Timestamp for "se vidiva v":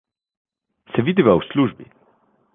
0.95-1.45